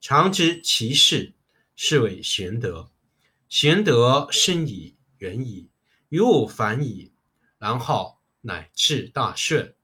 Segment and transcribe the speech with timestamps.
[0.00, 1.34] 常知其事，
[1.76, 2.90] 是谓玄德。
[3.50, 5.68] 玄德深矣，远矣，
[6.08, 7.12] 于物反矣，
[7.58, 9.74] 然后乃至大顺。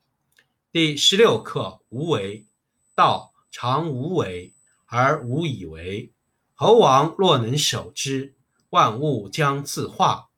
[0.72, 2.46] 第十六课无为，
[2.94, 4.54] 道常无为
[4.86, 6.10] 而无以为。
[6.54, 8.34] 猴王若能守之，
[8.70, 10.30] 万物将自化；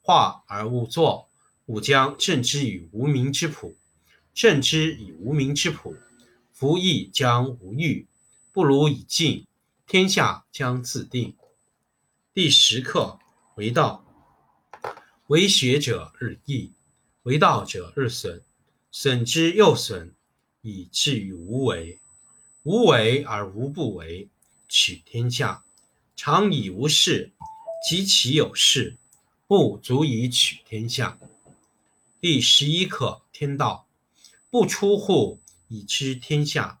[0.00, 1.28] 化而勿作，
[1.66, 3.76] 吾将镇之以无名之朴。
[4.32, 5.96] 镇之以无名之朴，
[6.52, 8.06] 夫亦将无欲。
[8.54, 9.48] 不如以静，
[9.84, 11.34] 天下将自定。
[12.32, 13.18] 第十课
[13.56, 14.04] 为道，
[15.26, 16.70] 为学者日益，
[17.24, 18.44] 为道者日损。
[18.92, 20.14] 损之又损，
[20.60, 21.98] 以至于无为。
[22.62, 24.28] 无为而无不为，
[24.68, 25.64] 取天下
[26.14, 27.32] 常以无事，
[27.88, 28.96] 及其有事，
[29.48, 31.18] 不足以取天下。
[32.20, 33.88] 第十一课天道，
[34.48, 36.80] 不出户，以知天下；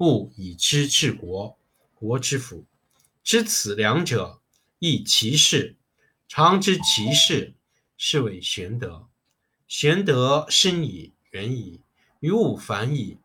[0.00, 1.58] 不以知治国，
[1.94, 2.64] 国之福。
[3.22, 4.40] 知此两者，
[4.78, 5.76] 亦其事。
[6.26, 7.52] 常知其事，
[7.98, 9.10] 是谓玄德。
[9.68, 11.82] 玄德深矣，远矣。
[12.20, 13.18] 于物反矣，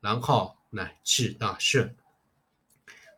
[0.00, 1.94] 然后乃至大顺。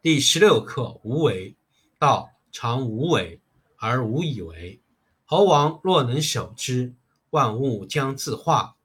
[0.02, 1.56] 第十六课无为，
[1.98, 3.40] 道常无为
[3.76, 4.82] 而无以为。
[5.24, 6.94] 猴王若能守之，
[7.30, 8.76] 万物将自化；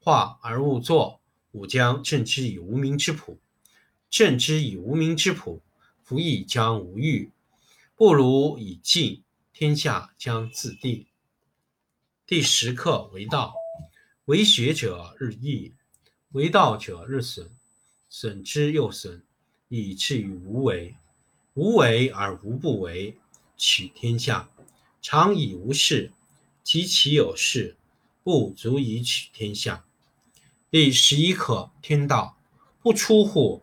[0.00, 1.20] 化而勿作，
[1.52, 3.38] 吾将镇之以无名之朴。
[4.10, 5.60] 镇之以无名之朴，
[6.02, 7.30] 夫亦将无欲。
[7.94, 11.06] 不如以静，天下将自定。
[12.26, 13.54] 第十课为道，
[14.26, 15.72] 为学者日益。
[16.32, 17.50] 为道者日损，
[18.10, 19.24] 损之又损，
[19.68, 20.94] 以至于无为。
[21.54, 23.16] 无为而无不为，
[23.56, 24.48] 取天下
[25.00, 26.12] 常以无事，
[26.62, 27.76] 及其有事，
[28.22, 29.86] 不足以取天下。
[30.70, 32.36] 第十一课天道，
[32.82, 33.62] 不出户，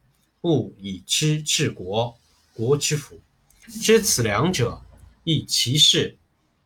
[0.41, 2.17] 不以知治国，
[2.53, 3.21] 国之福。
[3.81, 4.81] 知此两者，
[5.23, 6.17] 亦其事。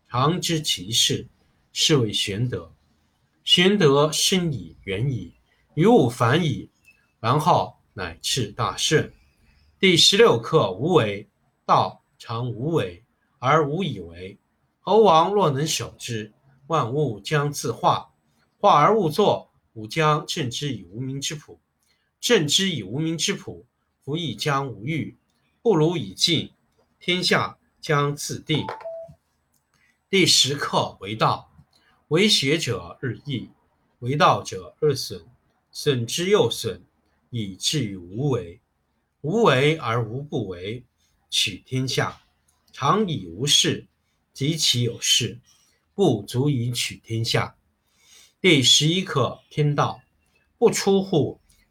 [0.08, 1.28] 常知其事，
[1.74, 2.72] 是谓玄德。
[3.44, 5.34] 玄德深矣，远矣，
[5.74, 6.70] 于物反矣。
[7.20, 9.12] 然后乃至大顺。
[9.78, 11.28] 第十六课无为，
[11.66, 13.04] 道常无为
[13.40, 14.38] 而无以为。
[14.80, 16.32] 猴王若能守之，
[16.68, 18.14] 万物将自化；
[18.60, 21.60] 化而勿作，吾将镇之以无名之朴。
[22.26, 23.68] 镇之以无名之朴，
[24.04, 25.16] 夫亦将无欲。
[25.62, 26.52] 不如以静，
[27.00, 28.66] 天下将自定。
[30.10, 31.52] 第十课为道，
[32.08, 33.52] 为学者日益，
[34.00, 35.24] 为道者日损，
[35.70, 36.84] 损之又损。
[37.30, 38.60] 以至于无为，
[39.22, 40.84] 无为而无不为，
[41.30, 42.24] 取天下
[42.72, 43.86] 常以无事，
[44.34, 45.40] 及其有事，
[45.94, 47.56] 不足以取天下。
[48.42, 50.02] 第十一课天道，
[50.58, 51.40] 不出户，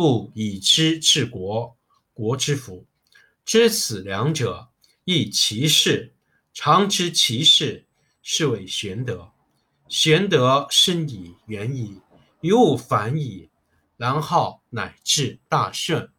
[0.00, 1.76] 不以知治国，
[2.14, 2.86] 国之福。
[3.44, 4.70] 知此两者，
[5.04, 6.14] 亦其事。
[6.54, 7.84] 常知其事，
[8.22, 9.30] 是谓玄德。
[9.88, 12.00] 玄德深矣，远矣，
[12.40, 13.50] 于物反矣，
[13.98, 16.10] 然后乃至大顺。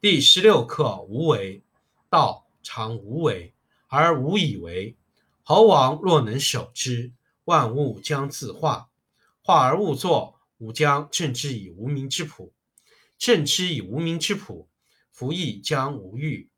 [0.00, 1.64] 第十六课：无为。
[2.08, 3.52] 道常无为
[3.88, 4.96] 而无以为。
[5.42, 7.12] 猴王若能守之，
[7.46, 8.88] 万物将自化。
[9.42, 12.52] 化而勿作，吾将镇之以无名之朴。
[13.18, 14.68] 镇之以无名之朴，
[15.10, 16.48] 夫亦将无欲。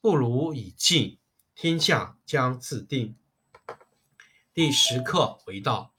[0.00, 1.18] 不如以静，
[1.54, 3.16] 天下将自定。
[4.52, 5.94] 第十课：为道。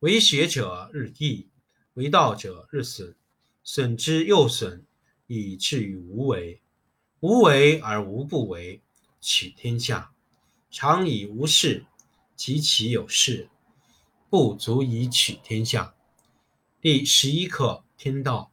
[0.00, 1.48] 为学者日益，
[1.94, 3.16] 为道者日损，
[3.62, 4.84] 损之又损。
[5.28, 6.60] 以至于无为，
[7.18, 8.80] 无为而无不为，
[9.20, 10.12] 取天下
[10.70, 11.84] 常以无事，
[12.36, 13.48] 及其有事，
[14.30, 15.96] 不足以取天下。
[16.80, 18.52] 第十一课：天道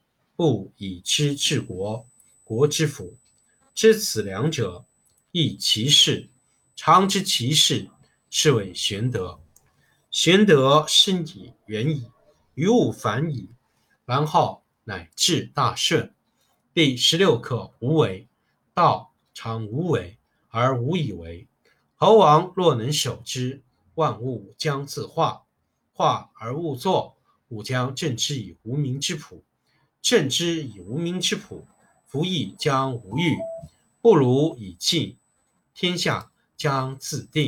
[0.35, 2.07] 不以知治国，
[2.43, 3.17] 国之辅。
[3.73, 4.85] 知此两者，
[5.31, 6.29] 亦其事。
[6.75, 7.89] 常知其事，
[8.29, 9.39] 是谓玄德。
[10.09, 12.09] 玄德深矣，远矣，
[12.53, 13.49] 于物反矣，
[14.05, 14.59] 然后。
[14.83, 16.11] 乃至大顺。
[16.73, 18.27] 第十六课：无为。
[18.73, 20.17] 道常无为
[20.49, 21.47] 而无以为。
[21.95, 23.61] 猴王若能守之，
[23.93, 25.43] 万物将自化。
[25.93, 27.15] 化而勿作，
[27.49, 29.43] 吾将镇之以无名之朴。
[30.01, 31.65] 正之以无名之朴，
[32.07, 33.37] 夫亦将无欲。
[34.01, 35.17] 不如以静，
[35.75, 37.39] 天下将自定。